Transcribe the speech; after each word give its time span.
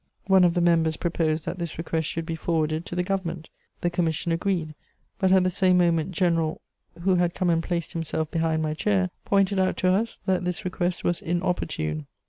_One 0.31 0.43
of 0.43 0.55
the 0.55 0.61
members 0.61 0.97
proposed 0.97 1.45
that 1.45 1.59
this 1.59 1.77
request 1.77 2.07
should 2.09 2.25
be 2.25 2.33
forwarded 2.33 2.87
to 2.87 2.95
the 2.95 3.03
Government. 3.03 3.51
The 3.81 3.91
commission 3.91 4.31
agreed; 4.31 4.73
but 5.19 5.31
at 5.31 5.43
the 5.43 5.51
same 5.51 5.77
moment 5.77 6.09
General, 6.09 6.59
who 7.01 7.17
had 7.17 7.35
come 7.35 7.51
and 7.51 7.61
placed 7.61 7.93
himself 7.93 8.31
behind 8.31 8.63
my 8.63 8.73
chair, 8.73 9.11
pointed 9.25 9.59
out 9.59 9.77
to 9.77 9.89
us 9.91 10.19
that 10.25 10.43
this 10.43 10.65
request 10.65 11.03
was 11.03 11.21
'inopportune.' 11.21 12.07